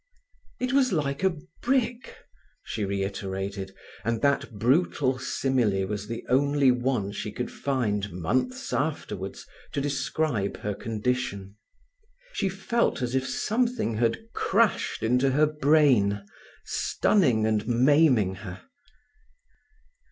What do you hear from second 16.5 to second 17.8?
stunning and